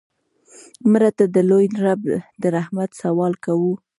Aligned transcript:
مړه 0.91 1.09
ته 1.17 1.25
د 1.35 1.37
لوی 1.49 1.65
رب 1.85 2.01
د 2.41 2.43
رحمت 2.55 2.89
سوال 3.03 3.33
کوو 3.45 3.73